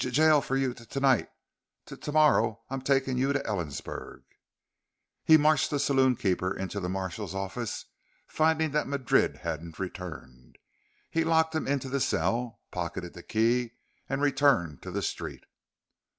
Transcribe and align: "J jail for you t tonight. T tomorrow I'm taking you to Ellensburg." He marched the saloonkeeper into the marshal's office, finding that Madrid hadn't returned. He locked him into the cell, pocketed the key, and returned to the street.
"J 0.01 0.09
jail 0.09 0.41
for 0.41 0.57
you 0.57 0.73
t 0.73 0.83
tonight. 0.87 1.29
T 1.85 1.95
tomorrow 1.95 2.63
I'm 2.71 2.81
taking 2.81 3.19
you 3.19 3.33
to 3.33 3.39
Ellensburg." 3.47 4.23
He 5.23 5.37
marched 5.37 5.69
the 5.69 5.77
saloonkeeper 5.77 6.57
into 6.57 6.79
the 6.79 6.89
marshal's 6.89 7.35
office, 7.35 7.85
finding 8.27 8.71
that 8.71 8.87
Madrid 8.87 9.41
hadn't 9.45 9.77
returned. 9.77 10.57
He 11.11 11.23
locked 11.23 11.53
him 11.53 11.67
into 11.67 11.87
the 11.87 11.99
cell, 11.99 12.61
pocketed 12.71 13.13
the 13.13 13.21
key, 13.21 13.73
and 14.09 14.23
returned 14.23 14.81
to 14.81 14.89
the 14.89 15.03
street. 15.03 15.43